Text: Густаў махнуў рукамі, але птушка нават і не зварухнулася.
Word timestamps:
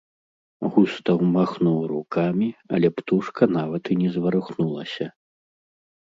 Густаў 0.75 1.19
махнуў 1.33 1.75
рукамі, 1.91 2.47
але 2.77 2.87
птушка 3.01 3.43
нават 3.57 3.83
і 3.97 3.99
не 4.01 4.09
зварухнулася. 4.15 5.05